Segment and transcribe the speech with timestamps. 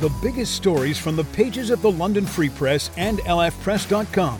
[0.00, 4.38] The biggest stories from the pages of the London Free Press and lfpress.com.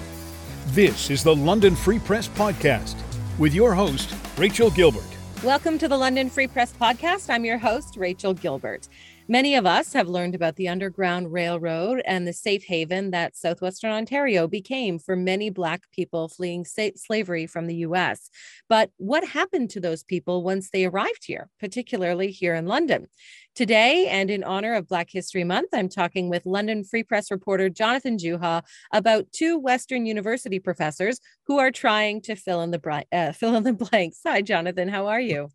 [0.69, 2.95] This is the London Free Press Podcast
[3.41, 5.03] with your host, Rachel Gilbert.
[5.43, 7.29] Welcome to the London Free Press Podcast.
[7.29, 8.89] I'm your host, Rachel Gilbert.
[9.31, 13.91] Many of us have learned about the Underground Railroad and the safe haven that southwestern
[13.91, 18.31] Ontario became for many Black people fleeing slavery from the US.
[18.71, 23.09] But what happened to those people once they arrived here, particularly here in London?
[23.55, 27.69] Today, and in honor of Black History Month, I'm talking with London Free Press reporter
[27.69, 28.63] Jonathan Juha
[28.95, 33.65] about two Western University professors who are trying to fill in the, uh, fill in
[33.65, 34.21] the blanks.
[34.27, 34.89] Hi, Jonathan.
[34.89, 35.51] How are you?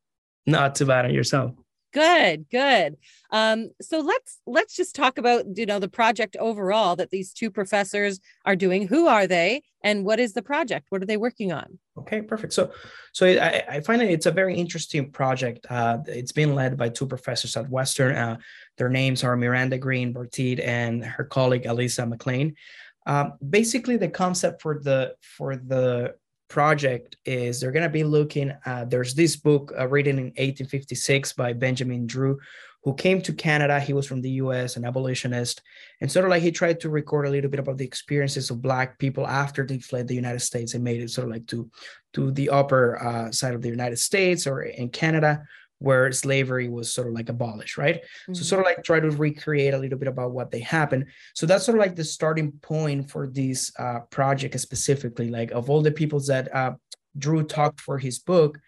[0.46, 1.54] Not too bad on yourself.
[1.94, 2.98] Good, good.
[3.30, 7.52] Um, so let's let's just talk about you know the project overall that these two
[7.52, 8.88] professors are doing.
[8.88, 10.88] Who are they, and what is the project?
[10.90, 11.78] What are they working on?
[12.00, 12.54] Okay, perfect.
[12.54, 12.72] So,
[13.12, 15.68] so I, I find it's a very interesting project.
[15.70, 18.16] Uh, it's been led by two professors at Western.
[18.16, 18.38] Uh,
[18.78, 22.56] their names are Miranda Green Barteet and her colleague Elisa McLean.
[23.06, 26.16] Um, basically, the concept for the for the
[26.54, 31.34] project is they're going to be looking at there's this book uh, written in 1856
[31.34, 32.38] by benjamin drew
[32.84, 33.80] who came to canada.
[33.80, 35.64] He was from the us an abolitionist.
[36.00, 38.62] And sort of like he tried to record a little bit about the experiences of
[38.62, 41.70] black people after they fled the united states and made it sort of like to
[42.14, 45.42] to the upper uh, side of the united states or in canada
[45.84, 47.96] where slavery was sort of like abolished, right?
[47.96, 48.36] Mm-hmm.
[48.36, 51.08] So sort of like try to recreate a little bit about what they happened.
[51.36, 55.28] So that's sort of like the starting point for this uh, project specifically.
[55.28, 56.76] Like of all the people that uh,
[57.18, 58.60] Drew talked for his book,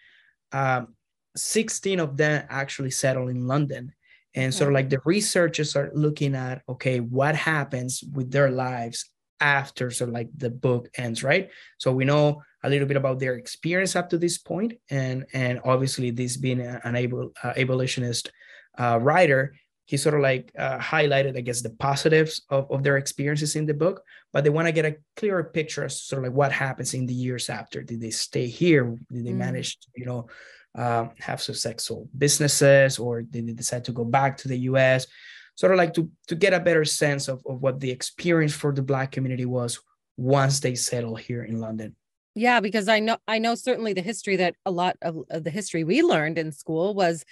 [0.51, 0.93] um,
[1.37, 3.93] 16 of them actually settled in London.
[4.37, 9.09] And sort of like the researchers are looking at, okay, what happens with their lives
[9.39, 11.49] after sort of like the book ends, right?
[11.77, 15.61] So we know a little bit about their experience up to this point, and and
[15.63, 18.31] obviously this being an able, uh, abolitionist
[18.77, 22.97] uh, writer, he sort of like uh, highlighted, I guess, the positives of, of their
[22.97, 26.31] experiences in the book, but they want to get a clearer picture as sort of
[26.31, 27.83] like what happens in the years after.
[27.83, 28.97] Did they stay here?
[29.11, 29.37] Did they mm.
[29.37, 30.27] manage, to, you know,
[30.73, 35.07] uh, have successful businesses, or did they decide to go back to the U.S.?
[35.55, 38.73] sort of like to to get a better sense of, of what the experience for
[38.73, 39.79] the black community was
[40.17, 41.95] once they settled here in london
[42.35, 45.49] yeah because i know i know certainly the history that a lot of, of the
[45.49, 47.25] history we learned in school was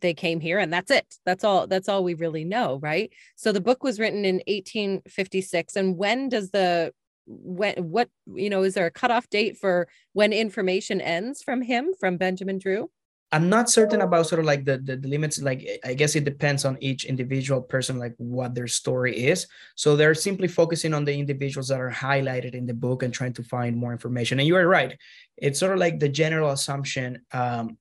[0.00, 1.14] they came here and that's it.
[1.24, 3.12] That's all that's all we really know right?
[3.36, 6.92] So the book was written in 1856 and when does the
[7.26, 11.92] when what you know is there a cutoff date for when information ends from him
[11.98, 12.88] from benjamin drew
[13.32, 15.42] I'm not certain about sort of like the, the, the limits.
[15.42, 19.46] Like I guess it depends on each individual person, like what their story is.
[19.74, 23.32] So they're simply focusing on the individuals that are highlighted in the book and trying
[23.34, 24.38] to find more information.
[24.38, 24.96] And you are right.
[25.36, 27.78] It's sort of like the general assumption um,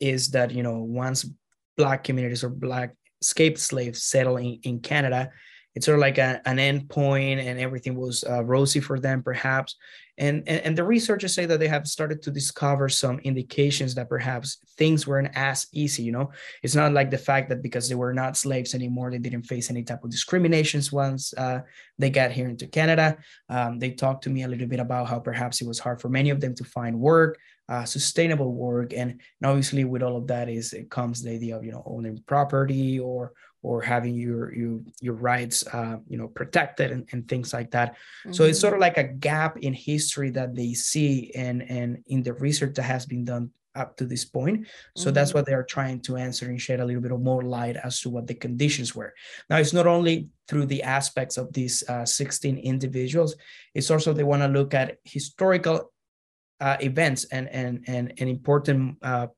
[0.00, 1.28] is that you know once
[1.76, 5.30] black communities or black escaped slaves settle in, in Canada,
[5.80, 9.22] it's sort of like a, an end point and everything was uh, rosy for them
[9.22, 9.76] perhaps.
[10.18, 14.10] And, and and the researchers say that they have started to discover some indications that
[14.10, 16.32] perhaps things weren't as easy you know?
[16.62, 19.70] It's not like the fact that because they were not slaves anymore they didn't face
[19.70, 21.60] any type of discriminations once uh,
[21.98, 23.16] they got here into canada.
[23.48, 26.10] Um, they talked to me a little bit about how perhaps it was hard for
[26.10, 27.38] many of them to find work
[27.70, 28.92] uh, sustainable work.
[28.92, 31.84] And, and obviously with all of that is it comes the idea of you know
[31.86, 33.32] owning property or
[33.62, 37.92] or having your your your rights uh, you know protected and, and things like that
[37.92, 38.32] mm-hmm.
[38.32, 38.82] so it's sort of mm-hmm.
[38.82, 43.06] like a gap in history that they see and and in the research that has
[43.06, 44.66] been done up to this point
[44.96, 45.14] so mm-hmm.
[45.14, 47.76] that's what they are trying to answer and shed a little bit of more light
[47.76, 49.14] as to what the conditions were
[49.48, 53.36] now it's not only through the aspects of these uh, 16 individuals
[53.74, 55.92] it's also they want to look at historical
[56.60, 59.28] uh, events and and and, and important uh,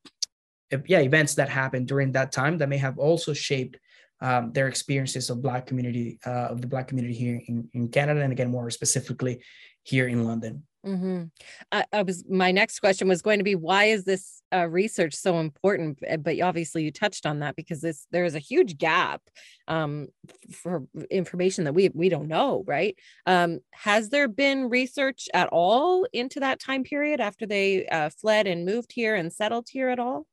[0.87, 3.77] yeah events that happened during that time that may have also shaped
[4.23, 8.23] um, their experiences of black community uh, of the black community here in, in canada
[8.23, 9.43] and again more specifically
[9.83, 10.63] here in london.
[10.87, 11.25] Mm-hmm.
[11.71, 15.15] I, I, was my next question was going to be why is this uh, research
[15.15, 16.01] so important?
[16.21, 19.23] But obviously you touched on that because this there is a huge gap
[19.69, 20.09] um,
[20.51, 22.97] for information that we we don't know right?
[23.27, 28.49] Um, has there been research at all into that time period after they uh, fled
[28.49, 30.27] and moved here and settled here at all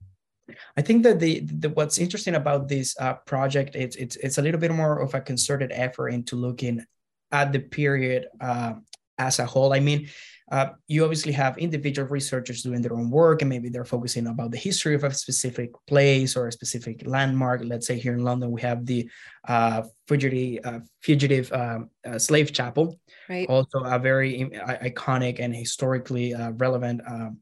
[0.77, 4.41] I think that the, the what's interesting about this uh, project it's it's it's a
[4.41, 6.85] little bit more of a concerted effort into looking
[7.31, 8.73] at the period uh,
[9.17, 9.73] as a whole.
[9.73, 10.09] I mean,
[10.51, 14.49] uh, you obviously have individual researchers doing their own work, and maybe they're focusing about
[14.49, 17.61] the history of a specific place or a specific landmark.
[17.63, 19.07] Let's say here in London, we have the
[19.47, 22.99] uh, fugitive, uh, fugitive um, uh, slave chapel,
[23.29, 23.47] right.
[23.47, 24.49] also a very
[24.83, 27.37] iconic and historically uh, relevant um,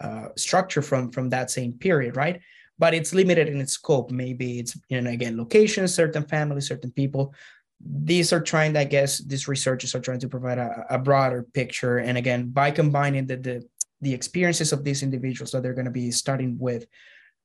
[0.00, 2.40] uh, structure from from that same period, right?
[2.80, 4.10] but it's limited in its scope.
[4.10, 7.34] Maybe it's you know again locations, certain families, certain people.
[7.78, 11.98] These are trying, I guess, these researchers are trying to provide a, a broader picture.
[11.98, 13.68] And again, by combining the, the
[14.00, 16.86] the experiences of these individuals that they're going to be starting with,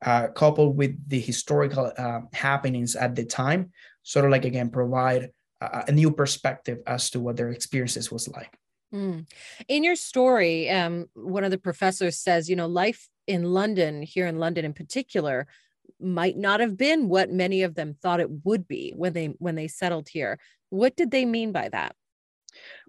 [0.05, 3.71] uh, coupled with the historical uh, happenings at the time,
[4.03, 8.29] sort of like again provide a, a, new perspective as to what their experiences was
[8.29, 8.57] like.
[8.95, 9.27] Mm.
[9.67, 14.25] In your story, um, one of the professors says, you know, life in London, here
[14.25, 15.47] in London in particular,
[15.99, 19.55] might not have been what many of them thought it would be when they when
[19.55, 20.39] they settled here.
[20.69, 21.95] What did they mean by that?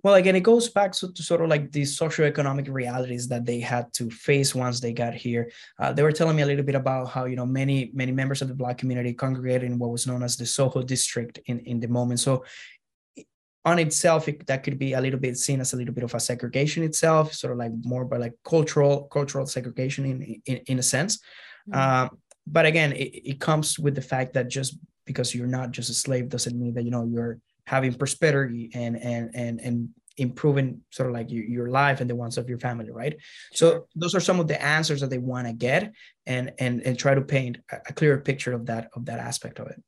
[0.03, 3.59] Well, again, it goes back to, to sort of like the socioeconomic realities that they
[3.59, 5.51] had to face once they got here.
[5.79, 8.43] Uh, they were telling me a little bit about how you know many many members
[8.43, 11.81] of the Black community congregated in what was known as the Soho district in in
[11.81, 12.21] the moment.
[12.21, 12.45] So
[13.67, 16.15] on itself it, that could be a little bit seen as a little bit of
[16.15, 20.79] a segregation itself sort of like more by like cultural cultural segregation in in, in
[20.79, 21.19] a sense.
[21.69, 21.79] Mm-hmm.
[21.79, 25.91] um, but again it, it comes with the fact that just because you're not just
[25.91, 29.89] a slave doesn't mean that you know you're having prosperity and and and and
[30.19, 33.17] improving sort of like your, your life and the ones of your family right?
[33.53, 35.93] So those are some of the answers that they want to get
[36.25, 39.59] and and and try to paint a, a clearer picture of that of that aspect
[39.59, 39.83] of it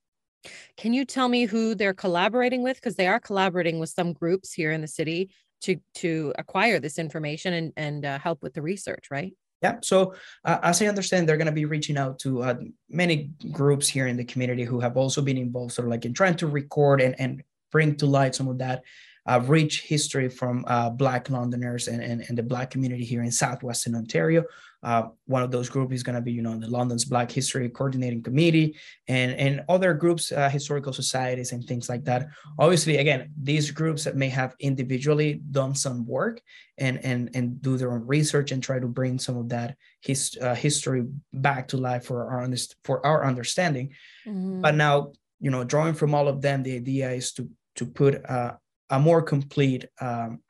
[0.77, 2.77] can you tell me who they're collaborating with?
[2.77, 5.31] Because they are collaborating with some groups here in the city
[5.63, 9.35] to to acquire this information and and uh, help with the research, right?
[9.63, 9.79] Yeah.
[9.83, 10.15] So
[10.45, 12.55] uh, as I understand, they're going to be reaching out to uh,
[12.89, 16.15] many groups here in the community who have also been involved, sort of like in
[16.15, 17.43] trying to record and and
[17.73, 18.83] bring to light some of that
[19.29, 23.31] uh, rich history from uh, Black Londoners and, and, and the Black community here in
[23.31, 24.43] Southwestern Ontario.
[24.83, 27.69] Uh, one of those groups is going to be, you know, the London's Black History
[27.69, 28.77] Coordinating Committee
[29.09, 32.29] and, and other groups, uh, historical societies and things like that.
[32.59, 36.41] Obviously, again, these groups that may have individually done some work
[36.79, 40.39] and, and, and do their own research and try to bring some of that his,
[40.41, 42.49] uh, history back to life for our,
[42.85, 43.93] for our understanding.
[44.27, 44.63] Mm-hmm.
[44.63, 47.49] But now, you know, drawing from all of them, the idea is to
[47.79, 48.55] to put uh,
[48.91, 50.41] a more complete um,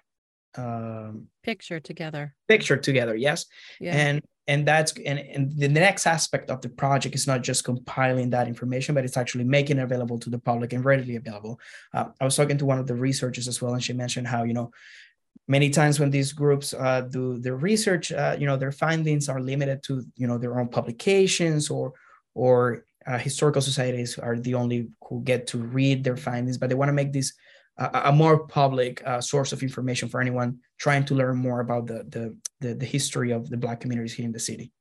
[0.56, 2.34] um, picture together.
[2.48, 3.46] Picture together, yes.
[3.80, 3.96] Yeah.
[3.96, 8.30] And and that's and, and the next aspect of the project is not just compiling
[8.30, 11.60] that information, but it's actually making it available to the public and readily available.
[11.92, 14.44] Uh, I was talking to one of the researchers as well, and she mentioned how
[14.44, 14.70] you know
[15.46, 19.40] many times when these groups uh, do their research, uh, you know their findings are
[19.40, 21.92] limited to you know their own publications or
[22.34, 26.74] or uh, historical societies are the only who get to read their findings, but they
[26.74, 27.34] want to make these
[27.78, 31.86] a, a more public uh, source of information for anyone trying to learn more about
[31.86, 34.72] the, the, the the history of the Black communities here in the city.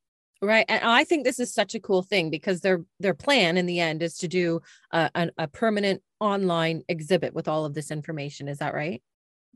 [0.41, 3.65] Right, and I think this is such a cool thing because their their plan in
[3.65, 4.61] the end is to do
[4.91, 8.47] a, a, a permanent online exhibit with all of this information.
[8.47, 9.01] Is that right?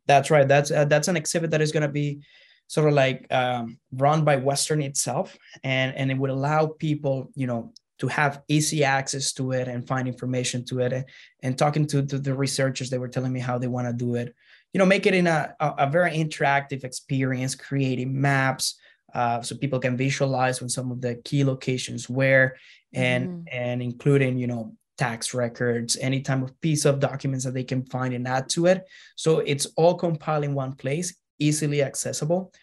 [0.08, 0.48] That's right.
[0.48, 2.22] That's uh, that's an exhibit that is going to be
[2.68, 7.46] sort of like um, run by Western itself, and and it would allow people, you
[7.46, 10.92] know, to have easy access to it and find information to it.
[10.92, 11.06] And,
[11.44, 14.16] and talking to, to, the researchers, they were telling me how they want to do
[14.16, 14.34] it.
[14.74, 18.80] You know, make it in a, a, a very interactive experience, creating maps
[19.14, 22.56] uh, so people can visualize when some of the key locations were,
[22.94, 23.44] and mm.
[23.52, 27.84] and including you know tax records, any type of piece of documents that they can
[27.86, 28.84] find and add to it.
[29.16, 32.54] So it's all compiled in one place, easily accessible.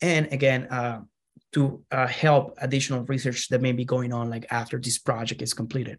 [0.00, 1.00] And again, uh,
[1.52, 5.54] to uh, help additional research that may be going on like after this project is
[5.54, 5.98] completed.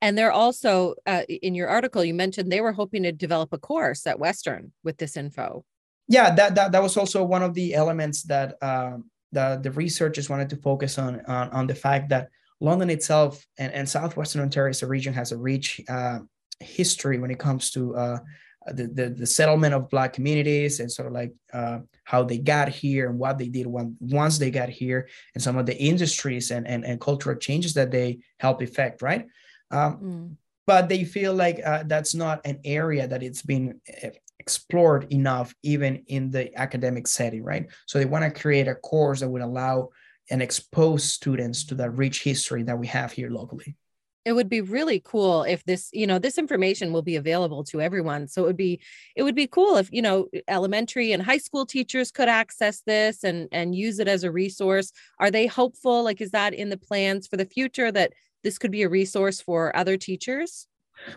[0.00, 3.58] And they're also uh, in your article you mentioned they were hoping to develop a
[3.58, 5.64] course at western with this info.
[6.08, 8.98] Yeah that that, that was also one of the elements that uh,
[9.32, 12.28] the, the researchers wanted to focus on, on on the fact that
[12.60, 16.18] london itself and, and southwestern ontario as a region has a rich uh,
[16.60, 18.18] history when it comes to uh,
[18.66, 22.68] the, the, the settlement of black communities and sort of like uh, how they got
[22.68, 26.50] here and what they did when, once they got here and some of the industries
[26.50, 29.26] and, and, and cultural changes that they help effect right?
[29.70, 30.36] Um, mm.
[30.66, 35.54] but they feel like uh, that's not an area that it's been eh, explored enough
[35.62, 37.66] even in the academic setting right?
[37.86, 39.90] So they want to create a course that would allow
[40.30, 43.76] and expose students to the rich history that we have here locally
[44.24, 47.80] it would be really cool if this you know this information will be available to
[47.80, 48.80] everyone so it would be
[49.16, 53.24] it would be cool if you know elementary and high school teachers could access this
[53.24, 56.76] and and use it as a resource are they hopeful like is that in the
[56.76, 58.12] plans for the future that
[58.42, 60.66] this could be a resource for other teachers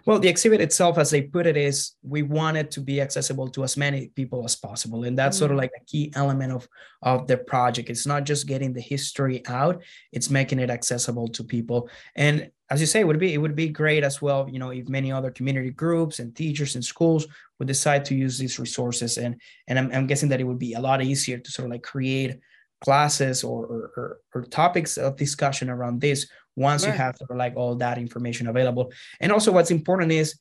[0.06, 3.48] well, the exhibit itself, as they put it, is we want it to be accessible
[3.50, 5.04] to as many people as possible.
[5.04, 5.62] And that's mm sort of mm.
[5.62, 6.68] like a key element of,
[7.02, 7.90] of the project.
[7.90, 11.90] It's not just getting the history out, it's making it accessible to people.
[12.16, 14.72] And as you say, it would be it would be great as well, you know,
[14.72, 17.28] if many other community groups and teachers and schools
[17.60, 19.18] would decide to use these resources.
[19.18, 21.72] And and I'm, I'm guessing that it would be a lot easier to sort of
[21.72, 22.40] like create
[22.82, 26.92] classes or, or, or, or topics of discussion around this once Sure.
[26.92, 28.92] you have sort of like all that information available.
[29.20, 30.38] And also, what's important is,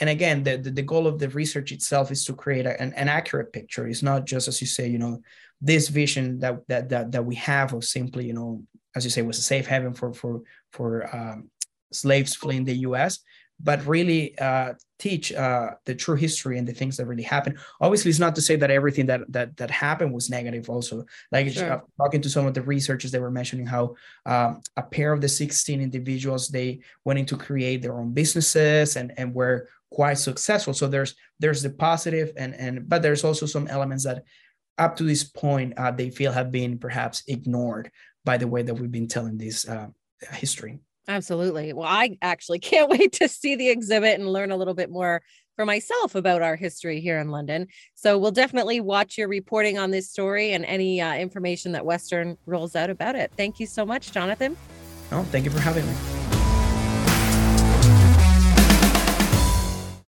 [0.00, 2.92] and again, the, the, the goal of the research itself is to create a- an,
[2.94, 3.88] an accurate picture.
[3.88, 5.20] It's not just, as you say, you know,
[5.60, 8.62] this vision that that that, that we have of simply, you know,
[8.98, 11.50] as you say, was a safe haven for for for um,
[11.92, 13.20] slaves fleeing the U.S.,
[13.60, 17.58] but really uh, teach uh, the true history and the things that really happened.
[17.80, 20.68] Obviously, it's not to say that everything that that that happened was negative.
[20.70, 21.72] Also, like Sure.
[21.72, 25.20] uh, talking to some of the researchers, they were mentioning how um, a pair of
[25.20, 30.18] the 16 individuals they went in to create their own businesses and and were quite
[30.18, 30.74] successful.
[30.74, 34.22] So there's there's the positive and and but there's also some elements that
[34.78, 37.90] up to this point uh, they feel have been perhaps ignored
[38.28, 39.86] by the way that we've been telling this uh,
[40.32, 40.80] history.
[41.08, 41.72] Absolutely.
[41.72, 45.22] Well, I actually can't wait to see the exhibit and learn a little bit more
[45.56, 47.68] for myself about our history here in London.
[47.94, 52.36] So we'll definitely watch your reporting on this story and any uh, information that Western
[52.44, 53.32] rolls out about it.
[53.34, 54.58] Thank you so much, Jonathan.
[55.10, 56.17] No, thank you for having me.